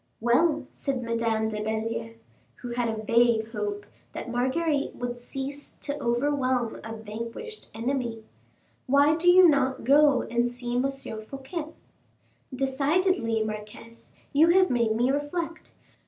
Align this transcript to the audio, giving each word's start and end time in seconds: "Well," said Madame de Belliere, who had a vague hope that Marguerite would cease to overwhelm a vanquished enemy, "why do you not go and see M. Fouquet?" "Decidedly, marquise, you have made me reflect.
"Well," 0.19 0.65
said 0.71 1.03
Madame 1.03 1.47
de 1.49 1.61
Belliere, 1.61 2.15
who 2.55 2.69
had 2.69 2.87
a 2.89 3.03
vague 3.03 3.51
hope 3.51 3.85
that 4.13 4.31
Marguerite 4.31 4.95
would 4.95 5.19
cease 5.19 5.73
to 5.81 5.95
overwhelm 6.01 6.81
a 6.83 6.95
vanquished 6.95 7.69
enemy, 7.75 8.23
"why 8.87 9.15
do 9.15 9.29
you 9.29 9.47
not 9.47 9.83
go 9.83 10.23
and 10.23 10.49
see 10.49 10.75
M. 10.75 10.89
Fouquet?" 10.91 11.67
"Decidedly, 12.51 13.43
marquise, 13.43 14.13
you 14.33 14.47
have 14.47 14.71
made 14.71 14.93
me 14.95 15.11
reflect. 15.11 15.71